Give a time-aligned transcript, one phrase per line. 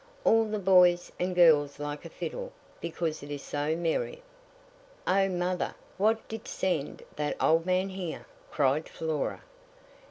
[0.23, 2.51] All the boys and girls like a fiddle,
[2.81, 4.23] because it is so merry."
[5.05, 5.75] "O mother!
[5.99, 9.43] what did send that old man here?" cried Flora.